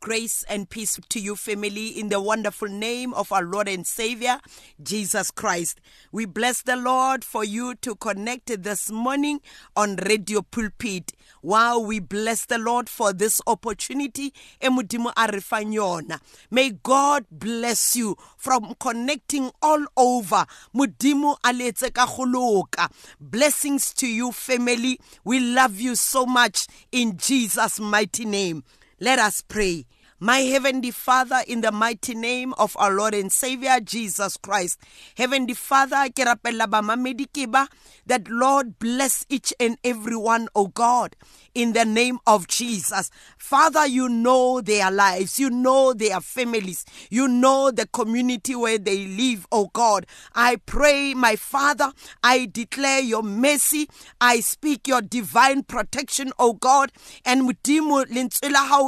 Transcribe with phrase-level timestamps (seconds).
[0.00, 4.38] Grace and peace to you, family, in the wonderful name of our Lord and Savior,
[4.80, 5.80] Jesus Christ.
[6.12, 9.40] We bless the Lord for you to connect this morning
[9.76, 11.12] on Radio Pulpit.
[11.42, 14.32] Wow, we bless the Lord for this opportunity.
[16.50, 20.46] May God bless you from connecting all over.
[23.20, 25.00] Blessings to you, family.
[25.24, 28.62] We love you so much in Jesus' mighty name.
[29.00, 29.86] Let us pray.
[30.20, 34.80] My Heavenly Father, in the mighty name of our Lord and Savior Jesus Christ.
[35.16, 36.08] Heavenly Father,
[38.04, 41.14] that Lord bless each and every one, oh God,
[41.54, 43.12] in the name of Jesus.
[43.38, 49.06] Father, you know their lives, you know their families, you know the community where they
[49.06, 50.04] live, oh God.
[50.34, 51.92] I pray, my Father,
[52.24, 53.88] I declare your mercy,
[54.20, 56.90] I speak your divine protection, oh God,
[57.24, 57.46] and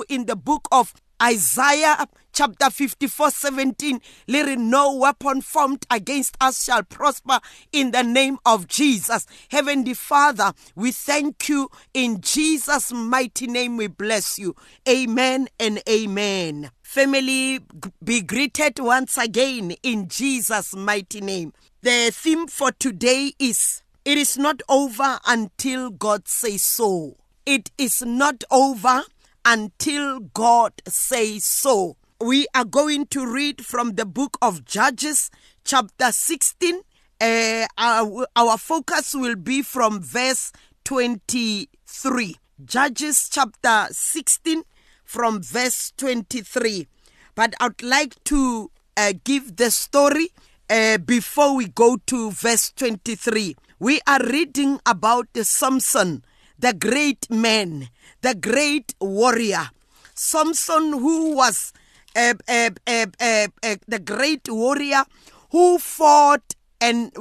[0.08, 6.64] in the book of Isaiah chapter 54 17 let it no weapon formed against us
[6.64, 7.40] shall prosper
[7.72, 9.26] in the name of Jesus.
[9.50, 11.68] Heavenly father we thank you.
[11.92, 14.54] In Jesus mighty name we bless you.
[14.88, 16.70] Amen and amen.
[16.82, 17.60] Family
[18.02, 21.52] be greeted once again in Jesus mighty name.
[21.82, 27.16] The theme for today is it is not over until God says so.
[27.44, 29.04] It is not over
[29.44, 31.96] until God says so.
[32.20, 35.30] We are going to read from the book of Judges,
[35.64, 36.82] chapter 16.
[37.20, 40.52] Uh, our, our focus will be from verse
[40.84, 42.36] 23.
[42.64, 44.64] Judges, chapter 16,
[45.04, 46.86] from verse 23.
[47.34, 50.28] But I'd like to uh, give the story
[50.68, 53.56] uh, before we go to verse 23.
[53.78, 56.22] We are reading about the Samson,
[56.60, 57.88] the great man
[58.22, 59.70] the great warrior.
[60.14, 61.72] Samson, who was
[62.14, 63.46] uh, uh, uh,
[63.88, 65.04] the great warrior
[65.50, 67.12] who fought and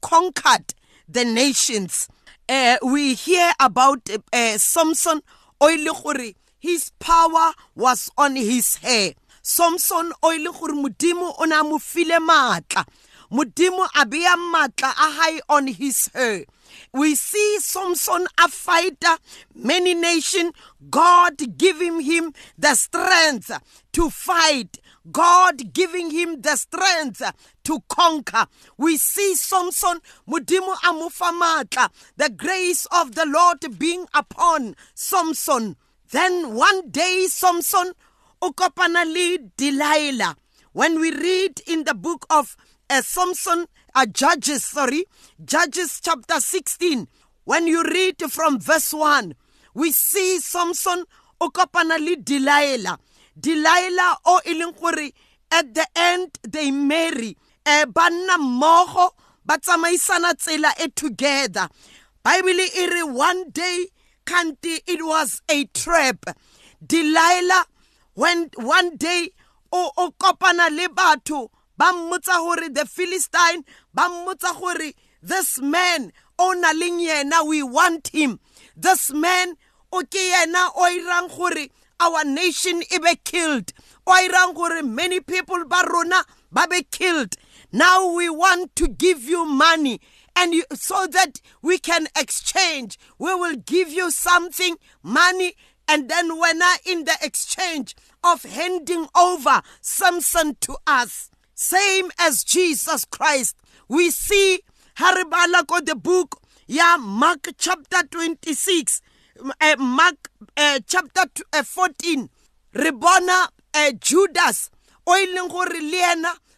[0.00, 0.74] conquered
[1.08, 2.08] the nations.
[2.82, 4.08] we hear about
[4.56, 5.22] Samson,
[6.60, 9.12] his power was on his hair.
[9.42, 12.84] Samson o ile gore modimo o na mo file matla
[13.32, 16.44] modimo a beya matla a on his hair
[16.92, 19.16] we see Samson a fighter,
[19.54, 20.52] many nation,
[20.90, 23.50] God giving him the strength
[23.92, 24.78] to fight.
[25.10, 27.22] God giving him the strength
[27.64, 28.46] to conquer.
[28.76, 35.76] We see Samson mudimu amufa the grace of the Lord being upon Samson.
[36.10, 37.92] Then one day Samson
[38.42, 39.04] ukopana
[39.56, 40.36] Delilah.
[40.72, 42.56] When we read in the book of
[42.90, 43.66] uh, Samson
[43.98, 45.04] uh, Judges, sorry,
[45.44, 47.08] Judges chapter 16.
[47.44, 49.34] When you read from verse 1,
[49.74, 51.04] we see Samson
[51.40, 52.98] o Delilah.
[53.40, 55.12] Delilah o leng
[55.50, 57.36] at the end they marry.
[57.66, 59.10] Eh ba nna mmogo
[59.44, 61.68] ba tsela e together.
[62.22, 63.86] Bible re one day
[64.24, 66.24] kanti it was a trap.
[66.86, 67.64] Delilah
[68.14, 69.30] when one day
[69.72, 76.72] o o batho ba mmotsa gore the philistine ba mmotsa gore this man o na
[76.72, 78.40] leng yena we want him.
[78.76, 79.54] This man
[79.92, 81.68] o ke yena o irang gore
[82.00, 83.72] our nation e be killed.
[84.06, 87.36] O irang gore many people ba rona ba be killed.
[87.72, 90.00] Now we want to give you money
[90.34, 92.98] and you, so that we can exchange.
[93.18, 95.54] We will give you something money
[95.88, 102.44] and then when I in the exchange of handing over Samson to us same as
[102.44, 103.56] Jesus Christ.
[103.88, 104.60] We see
[104.96, 109.02] Haribala got the book, yeah, Mark chapter 26,
[109.60, 112.30] uh, Mark uh, chapter uh, 14.
[112.76, 114.70] Rebona uh, Judas,
[115.08, 115.66] oiling gore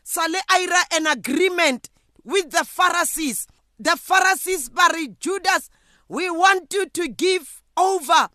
[0.03, 1.89] sale ira an agreement
[2.23, 3.47] with the Pharisees.
[3.79, 5.71] The Pharisees bari Judas,
[6.09, 8.29] we want you to give over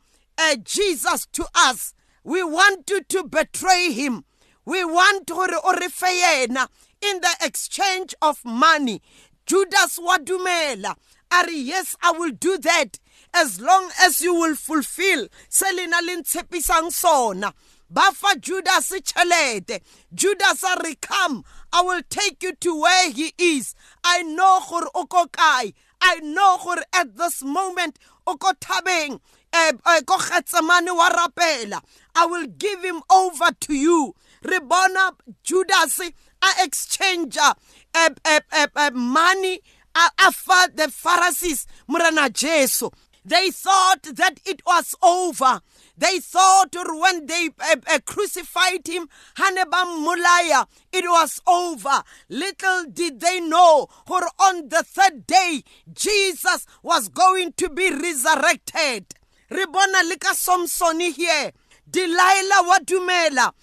[0.63, 1.94] Jesus to us.
[2.24, 4.25] We want you to betray him.
[4.65, 6.67] We want gore o re fe yena
[7.01, 9.01] in the exchange of money.
[9.45, 10.95] Judas wa dumela.
[11.31, 13.00] Are yes, I will do that
[13.33, 17.53] as long as you will fulfill se lena le ntshepisang sona.
[17.89, 19.81] Ba fa Judas tšhelete.
[20.13, 23.75] Judas a re come, I will take you to where he is.
[24.03, 25.73] I know gore o ko kae.
[26.01, 29.19] I know gore at this moment o ko thabeng
[29.53, 31.81] eh, eh, ko getsemane wa rapela.
[32.15, 34.15] I will give him over to you
[34.47, 35.12] re bona
[35.44, 37.53] judas a exchange uh,
[37.94, 38.39] uh,
[38.75, 39.59] uh, money
[39.95, 42.89] a fa the pharisees morena jesu
[43.25, 45.59] They thought that it was over.
[45.97, 52.03] They thought when they uh, uh, crucified him, Haneba Mulaya, it was over.
[52.30, 59.15] Little did they know, for on the third day, Jesus was going to be resurrected.
[59.50, 61.51] Ribona lika Samson here.
[61.89, 63.53] Delilah wadumela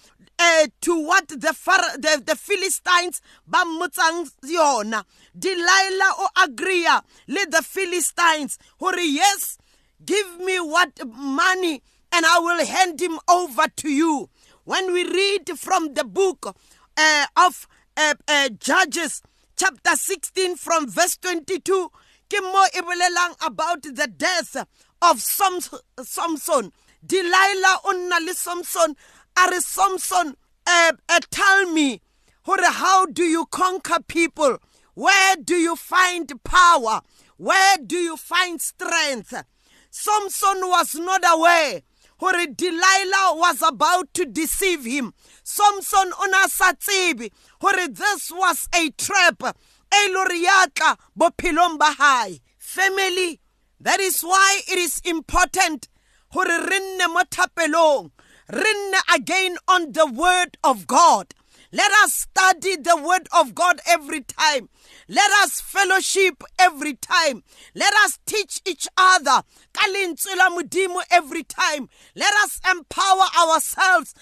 [0.43, 1.37] uh, to what the,
[1.99, 5.03] the, the Philistines ba motsang yona.
[5.37, 6.87] Delilah o agree
[7.27, 9.57] le the Philistines hore yes
[10.05, 11.81] give me what money
[12.11, 14.29] and I will hand him over to you.
[14.65, 16.55] When we read from the book
[16.97, 17.67] uh, of
[17.97, 19.21] uh, uh, Judges,
[19.57, 21.89] chapter 16, from verse 22,
[22.29, 22.65] ke mo
[23.45, 24.55] about the death
[25.01, 26.71] of Samson.
[27.05, 28.95] Delilah onna le Samson,
[29.37, 30.35] are Samson,
[30.65, 32.01] uh, uh, tell me,
[32.45, 34.57] how do you conquer people?
[34.93, 37.01] Where do you find power?
[37.37, 39.33] Where do you find strength?
[39.89, 41.81] Samson was not aware
[42.23, 45.13] hore Delilah was about to deceive him.
[45.43, 46.71] Samson ona sa
[47.59, 49.43] hore this was a trap
[49.93, 50.07] e
[51.99, 52.39] hae.
[52.57, 53.39] Family,
[53.79, 55.89] that is why it is important
[56.29, 56.45] hore
[58.51, 61.33] re again on the word of God.
[61.71, 64.69] Let us study the word of God every time.
[65.07, 67.43] Let us fellowship every time.
[67.73, 69.41] Let us teach each other.
[71.11, 71.89] every time.
[72.15, 74.13] Let us empower ourselves.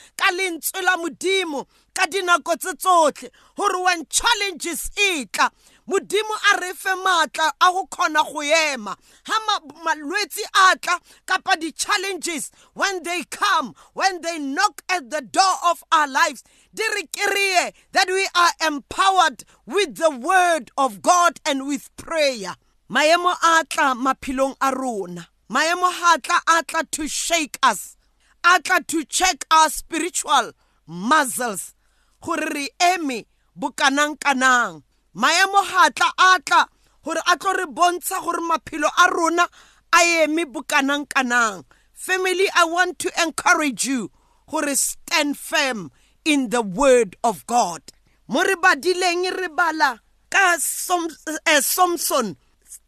[1.93, 5.49] ka dinako tse tsotlhe gore when challenges e tla
[5.87, 8.95] modimo a re fe maatla a go kgona go ema.
[9.25, 15.55] Ha malwetse a tla kapa di-challenges when they come when they knock at the door
[15.65, 16.43] of our lives
[16.73, 22.55] di re kry that we are empowered with the word of god and with prayer.
[22.89, 25.27] Maemo a tla maphelong a rona.
[25.49, 27.97] Maemo ha tla a tla to shake us
[28.43, 30.51] a tla to check our spiritual
[30.87, 31.73] muscles.
[32.21, 33.25] Gore re eme
[33.57, 34.83] bokanang-kanang.
[35.13, 36.67] Maemo ga tla a tla
[37.03, 39.45] gore a tlo re bontsha gore maphelo a rona
[39.93, 41.65] a eme bokanang-kanang.
[41.93, 44.11] Family i want to encourage you
[44.49, 45.91] gore stand firm
[46.23, 47.81] in the word of god.
[48.27, 49.99] Mo re badileng re bala
[50.29, 52.37] ka eh, samson.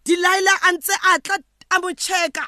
[0.05, 1.37] Delilah a ntse a tla
[1.71, 1.89] a mo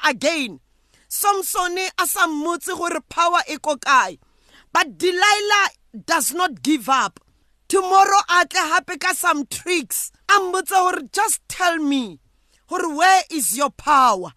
[0.08, 0.60] again.
[1.08, 4.18] Samson a sa mmotse gore power e ko kae.
[4.72, 5.68] But delilah
[6.06, 7.20] does not give up
[7.68, 10.12] tomorrow a tle hape ka some tricks.
[10.28, 12.20] A mmotse gore just tell me
[12.68, 14.32] gore where is your power?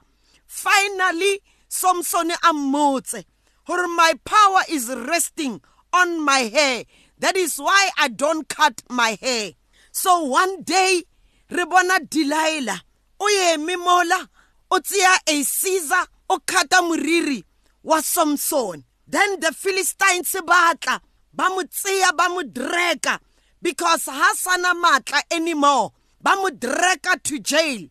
[0.46, 3.24] Finally samson a mmotse
[3.66, 5.62] gore my power is resting
[5.94, 6.84] on my hair.
[7.20, 9.52] That is why i don't cut my hair.
[9.92, 11.04] So one day
[11.50, 12.82] re bona delilah
[13.20, 14.30] o eme mola
[14.72, 17.44] o tseya a caesar o kata moriri
[17.84, 18.86] wa samson.
[19.08, 21.02] Then the philistines batla
[21.40, 23.16] ba mo tseya ba mo dreka.
[23.62, 27.88] Because ha sana matla anymore ba mo dreka to jail.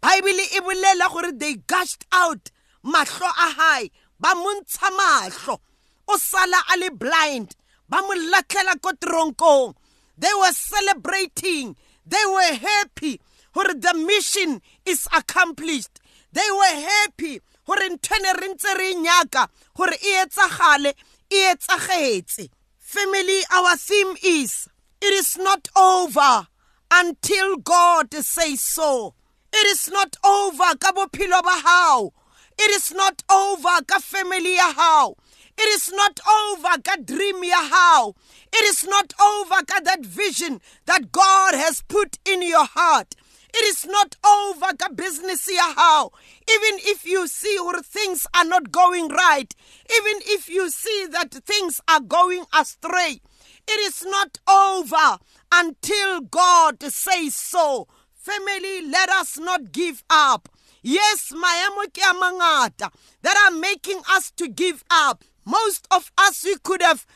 [0.00, 2.50] Bible e bolela gore they gushed out
[2.82, 5.60] mahlo a hae ba mo ntsha mahlo.
[6.08, 7.52] O sala a le blind
[7.86, 9.74] ba mo latlhela ko tronkong.
[10.16, 11.76] They were celebrating
[12.08, 13.20] they were happy
[13.52, 16.00] gore the mission is accomplished.
[16.32, 20.96] They were happy gore nthwene re ntse re nyaka gore e etsagale
[21.28, 22.55] e etsagetse
[22.86, 24.68] Family, our theme is
[25.00, 26.46] it is not over
[26.92, 29.16] until God says so.
[29.52, 32.12] It is not over ka bophelo ba hao.
[32.56, 35.16] It is not over ka family hao.
[35.58, 38.14] It is not over ka dream ya hao.
[38.52, 43.16] It is not over ka that vision that God has put in your heart.
[43.54, 46.10] It is not over ka business ya how.
[46.50, 49.54] Even if you see or things are not going right,
[49.98, 53.20] even if you see that things are going astray,
[53.68, 55.18] it is not over
[55.52, 57.88] until God says so.
[58.14, 60.48] Family, let us not give up.
[60.82, 62.90] Yes, maemo ke mangata
[63.22, 65.24] that are making us to give up.
[65.44, 67.06] Most of us we could have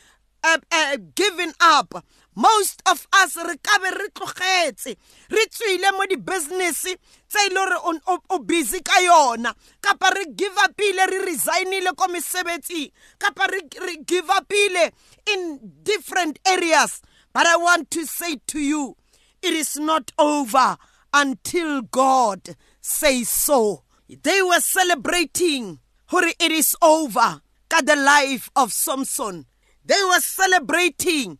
[0.43, 2.03] uh, uh, given up
[2.35, 4.95] most of us re ka be re tlogetse.
[5.29, 9.53] Re tswile mo di-business tse e le gore o busy ka yona.
[9.81, 12.91] Kapa re give upile re resignile ko mesebetsing.
[13.19, 14.91] Kapa re give upile
[15.27, 17.01] in different areas.
[17.33, 18.97] But i want to say to you
[19.41, 20.77] it is not over
[21.13, 23.83] until god says so.
[24.09, 29.45] They were celebrating hore it is over ka the life of samson.
[29.85, 31.39] They were celebrating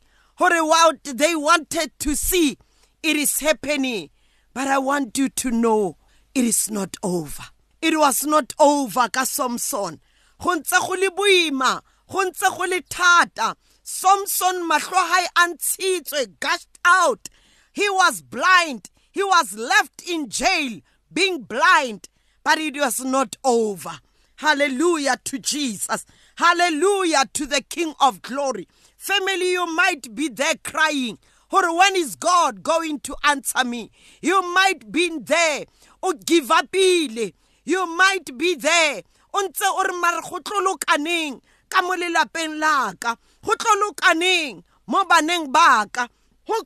[0.50, 2.58] what they wanted to see
[3.04, 4.10] it is happening
[4.54, 5.98] but i want you to know
[6.34, 7.44] it is not over.
[7.82, 10.00] It was not over ka samson.
[10.40, 17.28] Go ntse go le boima go ntse samson mahlo hae a gushed out.
[17.74, 18.90] He was blind.
[19.12, 20.80] He was left in jail
[21.12, 22.08] being blind
[22.44, 24.00] but it was not over.
[24.38, 26.06] Hallelujah to jesus.
[26.38, 28.68] Hallelujah to the king of glory
[29.02, 31.18] family you might be there crying.
[31.52, 33.90] Or when is god going to answer me?
[34.22, 35.66] You might be there
[36.04, 37.34] o give upile
[37.66, 39.02] you might be there
[39.34, 43.18] o ntse o re mare go tlolokaneng ka mo lelapeng la ka.
[43.44, 46.08] Go tlolokaneng mo baneng ba ka.
[46.46, 46.62] Go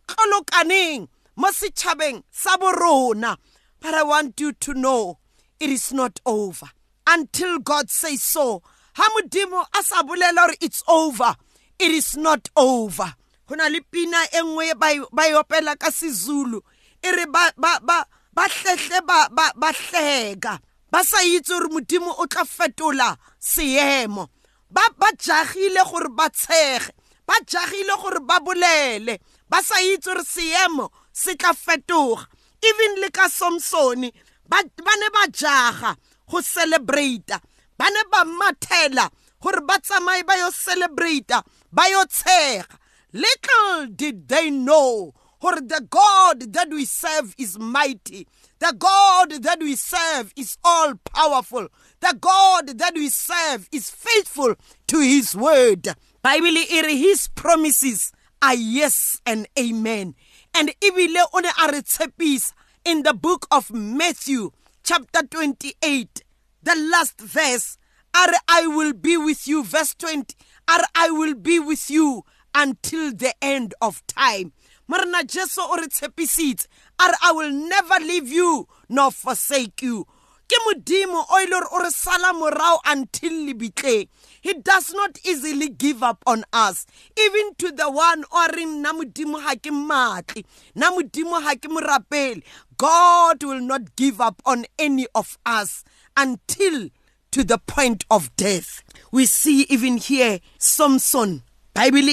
[1.38, 1.52] mo
[2.32, 3.38] sa borona
[3.80, 5.20] but i want you to know
[5.60, 6.68] it is not over.
[7.08, 8.62] Until god says so
[8.94, 11.36] ha modimo a sa bolela gore it's over
[11.80, 13.14] it is not over.
[13.48, 16.62] Go na le pina e nngwe ba e opela ka sezulu.
[17.04, 17.52] E re ba
[18.36, 20.60] hlehle ba hleka
[20.92, 24.30] ba sa itse gore modimo o tla fetola seemo.
[24.70, 26.92] Ba ba jagile gore ba tshege.
[27.28, 29.20] Ba jagile gore ba bolele.
[29.50, 32.26] Ba sa itse gore seemo se tla fetoga.
[32.64, 34.12] Even le ka samsone
[34.50, 35.96] ba ne ba jaga
[36.30, 37.42] go celebrata
[37.78, 39.10] ba ne ba mathela
[39.42, 41.44] gore ba tsamaye ba yo celebrata
[41.76, 42.04] ba yo
[43.12, 48.28] little did they know gore the god that we serve is mighty.
[48.60, 51.68] The god that we serve is all powerful.
[52.00, 54.56] The god that we serve is faithful
[54.88, 55.90] to his word.
[56.24, 60.16] Bible his promises are yes and amen.
[60.56, 62.40] And ebile o ne a
[62.86, 64.52] in the book of matthew
[64.84, 66.24] chapter 28
[66.64, 67.78] the last verse
[68.16, 70.36] are i will be with you verse 20
[70.68, 74.54] are i will be with you until the end of time.
[74.88, 76.68] Morena jesu o re tshepisitse
[77.00, 80.06] i will never leave you nor forsake you.
[80.48, 84.08] Ke modimo o ile o re sala morao until lebitleng
[84.42, 86.86] he does not easily give up on us.
[87.20, 90.44] Even to the one o reng nna modimo ga ke matle
[90.76, 92.44] nna modimo ga ke morapele
[92.78, 95.84] god will not give up on any of us
[96.16, 96.90] until
[97.36, 98.82] to the point of death.
[99.12, 102.08] We see even here samson bible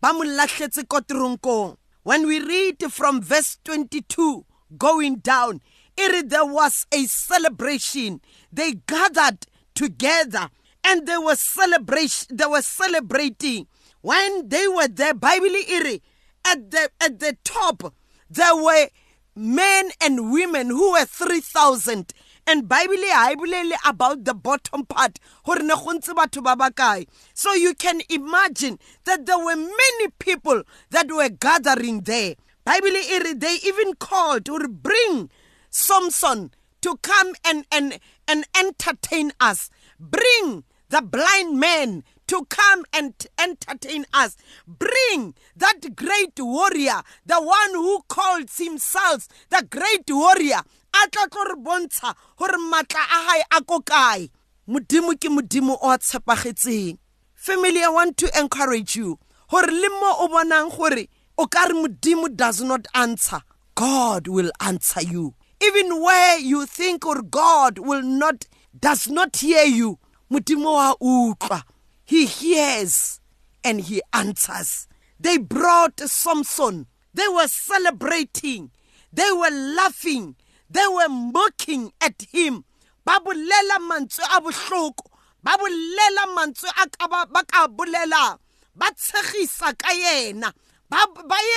[0.00, 4.44] toronkong when we read from verse 22
[4.76, 5.60] going down
[5.96, 8.20] it, there was a celebration.
[8.52, 10.50] They gathered together
[10.84, 13.66] and they were celebration they were celebrating.
[14.02, 16.00] When they were there bible iri
[16.44, 17.92] at the at the top
[18.30, 18.86] there were
[19.34, 22.12] men and women who were 3000
[22.48, 23.34] and bible ha
[23.84, 25.18] about the bottom part.
[25.46, 31.28] Ne batho ba bakae so you can imagine that there were many people that were
[31.28, 32.36] gathering there.
[32.64, 32.96] Bible
[33.36, 35.30] they even called or bring
[35.68, 36.50] samson
[36.80, 39.68] to come and, and, and entertain us.
[40.00, 44.36] Bring the blind man to come and entertain us.
[44.66, 50.60] Bring that great warrior, the one who calls himself the great warrior,
[50.94, 54.30] a tla tlo re bontsha gore matla a hae a ko kae.
[54.68, 56.98] Modimo ke modimo o a tshepagetseng.
[57.34, 59.18] Family i want to encourage you.
[59.50, 63.40] Gore le mo o bonang gore o ka re modimo does not answer
[63.74, 65.34] god will answer you.
[65.62, 68.46] Even where you think or god will not
[68.78, 69.98] does not hear you
[70.30, 71.62] modimo wa utlwa.
[72.04, 73.20] He hears
[73.62, 74.88] and he answers.
[75.20, 76.86] They brought samson.
[77.14, 78.70] They were celebrating.
[79.12, 80.36] They were laughing
[80.70, 82.64] they were mocking at him.
[83.04, 85.06] Ba bolela mantswe a bohloko.
[85.42, 88.38] Ba bolela mantswe a ka ba ka bolelang
[88.78, 90.52] ba tshegisa ka yena.
[90.88, 90.98] Ba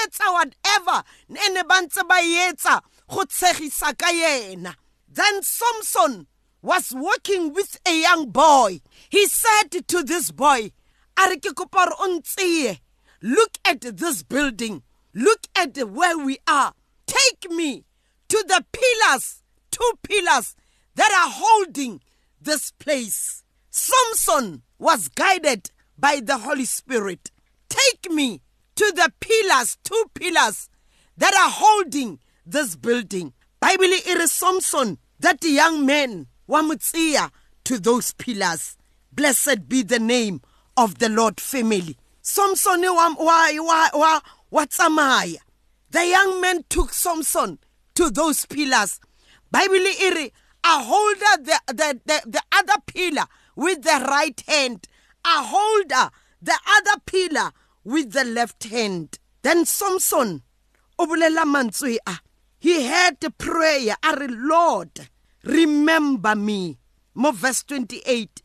[0.04, 4.76] etsa whatever ene ba ntse ba etsa go tshegisa ka yena.
[5.08, 6.28] Then samson
[6.62, 8.82] was walking with a young boy.
[9.10, 10.72] He said to this boy
[11.18, 12.80] a re ke kopa gore o ntseye.
[13.22, 14.84] Look at this building.
[15.14, 16.74] Look at where we are.
[17.06, 17.84] Take me
[18.32, 20.56] to the pillars, two pillars
[20.96, 22.00] that are holding
[22.42, 23.44] this place.
[23.70, 27.30] Samson was guided by the Holy Spirit.
[27.68, 28.42] Take me
[28.76, 30.70] to the pillars, two pillars
[31.18, 33.34] that are holding this building.
[33.60, 37.32] Bible it is Samson, that the young man, Wamutsia,
[37.66, 38.78] to those pillars.
[39.12, 40.40] Blessed be the name
[40.78, 41.98] of the Lord family.
[42.22, 43.50] Samson wa wa
[43.92, 44.66] wa wa
[45.90, 47.60] The young man took Samson
[47.96, 49.00] to those pillars.
[49.52, 50.32] Bible e
[50.64, 54.88] a holder the, the, the, the other pillar with the right hand.
[55.26, 56.10] A holder
[56.42, 57.52] the other pillar
[57.84, 59.20] with the left hand.
[59.42, 60.44] Then samson
[60.98, 62.20] o bolela a
[62.60, 65.10] he had a prayer a lord
[65.44, 66.78] remember me.
[67.16, 68.44] Mo verse 28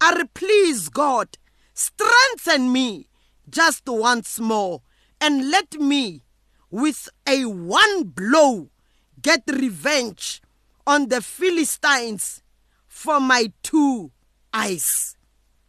[0.00, 1.38] a please god
[1.72, 3.08] strengthen me
[3.48, 4.82] just once more
[5.20, 6.22] and let me
[6.70, 8.70] with a one blow
[9.24, 10.42] get revenge
[10.86, 12.42] on the philistines
[12.86, 14.12] for my two
[14.52, 15.16] eyes.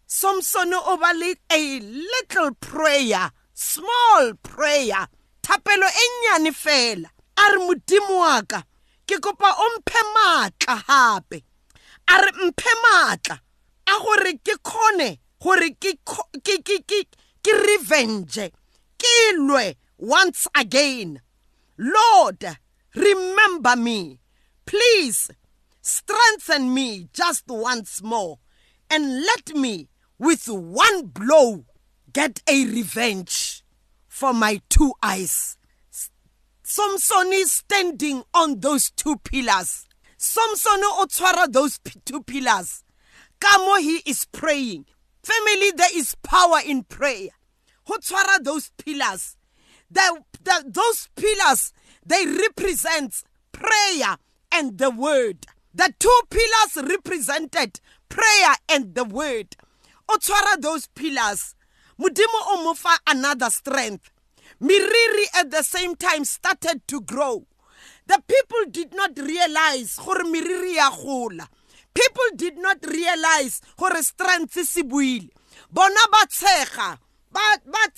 [0.06, 5.08] Samson o ba le a little prayer small prayer.
[5.42, 7.10] Thapelo e nnyane fela.
[7.38, 8.64] A re modimo wa ka
[9.08, 11.44] ke kopa o mphe maatla gape
[12.08, 13.40] a re mphe maatla
[13.88, 18.52] a gore ke kgone gore ke revenge
[18.98, 21.22] ke lwe once again.
[21.78, 22.58] Lord
[22.96, 24.20] remember me
[24.66, 25.30] please
[25.82, 28.40] strengthen me just once more
[28.90, 31.66] and let me with one blow
[32.14, 33.64] get a revenge
[34.08, 35.58] for my two eyes
[36.68, 39.88] Samson is standing on those two pillars.
[40.18, 42.84] Samson o tshwara those two pillars.
[43.40, 44.86] Kamo he is praying.
[45.22, 47.30] Family, there is power in prayer.
[47.86, 49.38] Ho tshwara those pillars.
[49.92, 51.72] The, the, those pillars,
[52.06, 54.18] they represent prayer
[54.52, 55.46] and the word.
[55.74, 59.56] The two pillars represented prayer and the word.
[60.08, 61.56] O tshwara those pillars.
[62.00, 64.10] Mudimo o mofa another strength.
[64.62, 67.46] Miriri at the same time started to grow.
[68.08, 71.46] The people did not realize gore miriri ya.
[71.94, 75.30] People did not realize gore strength se buile.
[75.72, 76.98] Bona ba tshega,
[77.32, 77.90] ba ba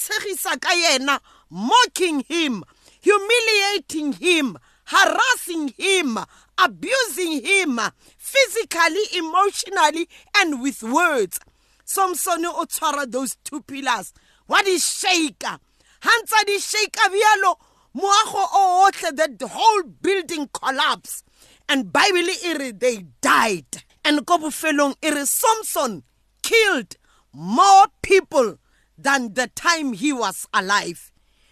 [0.73, 2.63] yena, mocking him,
[3.07, 6.17] humiliating him, harassing him,
[6.57, 7.79] abusing him
[8.17, 11.39] physically, emotionally and with words.
[11.85, 14.13] Samson o tshwara those two pillars.
[14.47, 15.57] What is shaker?
[16.01, 17.55] hantsa di shake bjalo
[17.95, 21.23] moago o otlhe the whole building collapse
[21.67, 26.03] and bible re they died and ko bofelong e re samson
[26.43, 26.95] killed
[27.33, 28.57] more people
[28.97, 31.11] than the time he was alive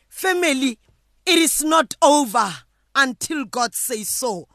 [0.10, 0.78] family
[1.26, 2.54] it is not over
[2.96, 4.48] until god says so.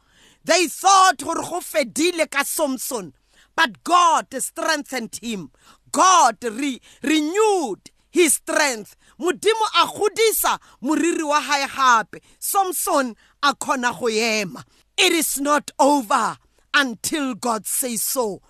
[0.44, 3.12] They thought gore go fedile ka samson
[3.56, 5.50] but god strengthened him.
[5.92, 8.96] God re renewed his strength.
[9.20, 11.66] Modimo a godisa moriri wa hae
[12.38, 14.64] samson a kgona go ema.
[14.96, 16.36] It is not over
[16.74, 18.40] until god says so.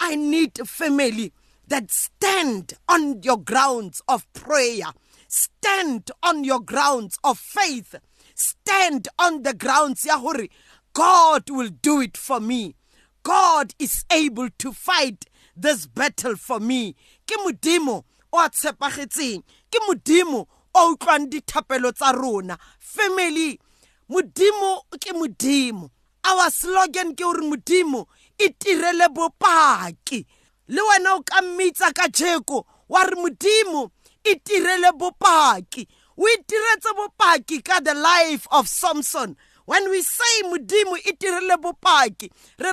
[0.00, 1.32] I need a family
[1.68, 4.92] that stand on your grounds of prayer
[5.28, 7.94] stand on your grounds of faith.
[8.34, 10.48] Stand on the grounds ya gore
[10.92, 12.74] god will do it for me.
[13.22, 16.94] God is able to fight this battle for me.
[17.26, 19.42] Ke modimo o a tshepagetseng.
[19.70, 22.56] Ke modimo o utlwang dithapelo tsa rona.
[22.78, 23.58] Family
[24.08, 25.90] modimo ke modimo.
[26.24, 28.06] Our slogan ke gore modimo
[28.38, 30.24] e tirele bopaki.
[30.68, 33.90] Le wena o ka mmitsa ka jeko wa re modimo
[34.30, 35.86] e tirele bopaki.
[36.18, 39.36] O itiretse bopaki ka the life of samson.
[39.66, 42.72] When we say modimo itirele bopaki re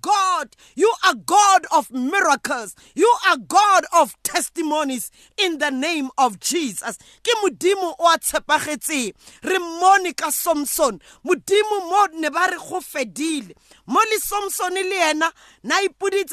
[0.00, 2.74] god you are god of miracles.
[2.94, 6.98] You are god of testimonies in the name of jesus.
[7.22, 11.00] Ke modimo o a tshepagetseng re mmone ka samson.
[11.24, 13.52] Modimo mo ne ba re go fedile.
[13.86, 15.30] Mo le samson le yena
[15.62, 15.76] na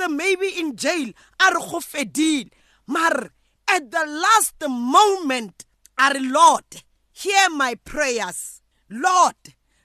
[0.09, 2.49] maybe in jail a re go fedile.
[2.87, 3.31] Mar
[3.69, 5.65] at the last moment
[5.97, 9.35] our lord hear my prayers lord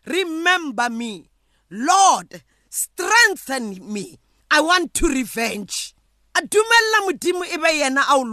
[0.07, 1.29] remember me.
[1.71, 4.19] Lord, strengthen me.
[4.51, 5.95] I want to revenge.
[6.35, 8.25] a dumella modimo e yena a o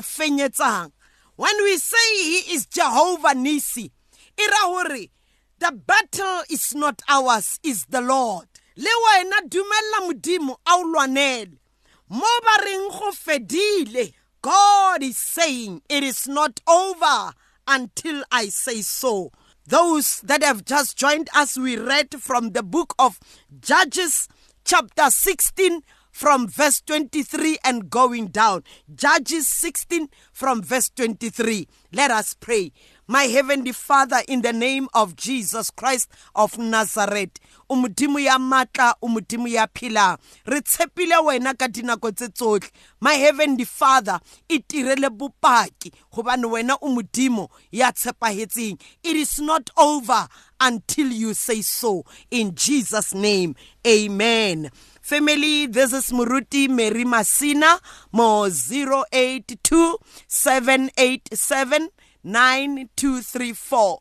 [0.00, 0.90] yena
[1.34, 3.90] when we say he is jehovah nissi
[4.38, 5.10] e
[5.58, 11.58] the battle is not ours is the lord le wena dumella modimo a o lwanele
[12.08, 17.32] mo ba reng go fedile god is saying it is not over
[17.68, 19.30] until I say so.
[19.66, 23.20] Those that have just joined us, we read from the book of
[23.60, 24.26] Judges,
[24.64, 28.64] chapter 16, from verse 23 and going down.
[28.92, 31.68] Judges 16, from verse 23.
[31.92, 32.72] Let us pray.
[33.10, 37.40] My heavenly Father, in the name of Jesus Christ of Nazareth,
[37.70, 37.76] o
[38.18, 39.08] ya matla o
[39.46, 46.44] ya phela re tshepile wena ka dinako tse my heavenly father e tirele bopaki gobane
[46.44, 50.28] wena o modimo ya tshepagetseng it is not over
[50.60, 52.04] until you say so.
[52.30, 53.54] In jesus name
[53.86, 54.70] amen.
[55.00, 57.80] Family this is muruti mary masina
[58.12, 61.88] mo 082 787
[62.28, 64.00] 9234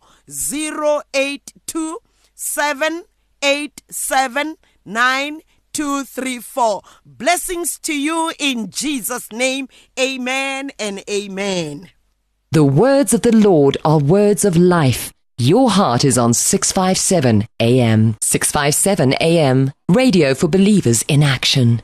[1.14, 2.00] 082
[2.36, 4.56] 787
[7.06, 9.70] Blessings to you in Jesus' name.
[10.00, 11.90] Amen and amen.
[12.52, 15.14] The words of the Lord are words of life.
[15.38, 18.18] Your heart is on 657 AM.
[18.22, 19.72] 657 AM.
[19.88, 21.84] Radio for believers in action.